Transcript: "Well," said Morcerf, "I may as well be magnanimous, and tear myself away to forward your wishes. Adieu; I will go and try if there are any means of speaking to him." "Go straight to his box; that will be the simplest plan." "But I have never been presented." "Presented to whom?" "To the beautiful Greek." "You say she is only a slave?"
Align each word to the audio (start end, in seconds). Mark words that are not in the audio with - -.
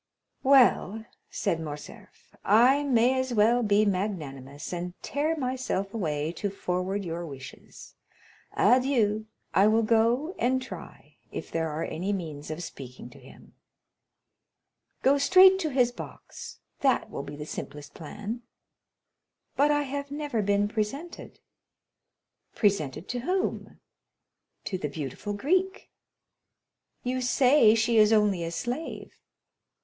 "Well," 0.41 1.05
said 1.29 1.59
Morcerf, 1.61 2.35
"I 2.43 2.81
may 2.81 3.19
as 3.19 3.35
well 3.35 3.61
be 3.61 3.85
magnanimous, 3.85 4.73
and 4.73 4.95
tear 5.03 5.35
myself 5.37 5.93
away 5.93 6.31
to 6.37 6.49
forward 6.49 7.05
your 7.05 7.23
wishes. 7.23 7.93
Adieu; 8.53 9.27
I 9.53 9.67
will 9.67 9.83
go 9.83 10.33
and 10.39 10.59
try 10.59 11.17
if 11.31 11.51
there 11.51 11.69
are 11.69 11.83
any 11.83 12.13
means 12.13 12.49
of 12.49 12.63
speaking 12.63 13.11
to 13.11 13.19
him." 13.19 13.53
"Go 15.03 15.19
straight 15.19 15.59
to 15.59 15.69
his 15.69 15.91
box; 15.91 16.57
that 16.79 17.11
will 17.11 17.21
be 17.21 17.35
the 17.35 17.45
simplest 17.45 17.93
plan." 17.93 18.41
"But 19.55 19.69
I 19.69 19.83
have 19.83 20.09
never 20.09 20.41
been 20.41 20.67
presented." 20.67 21.39
"Presented 22.55 23.07
to 23.09 23.19
whom?" 23.19 23.79
"To 24.63 24.79
the 24.79 24.89
beautiful 24.89 25.33
Greek." 25.33 25.91
"You 27.03 27.21
say 27.21 27.75
she 27.75 27.97
is 27.99 28.11
only 28.11 28.43
a 28.43 28.49
slave?" 28.49 29.13